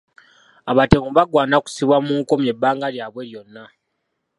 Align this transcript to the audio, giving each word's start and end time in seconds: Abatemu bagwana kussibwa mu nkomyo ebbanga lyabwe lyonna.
Abatemu 0.71 1.09
bagwana 1.17 1.55
kussibwa 1.63 1.97
mu 2.05 2.13
nkomyo 2.19 2.49
ebbanga 2.53 2.87
lyabwe 2.93 3.21
lyonna. 3.29 3.63